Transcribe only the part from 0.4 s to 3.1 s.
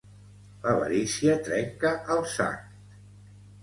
L'avarícia trenca el sac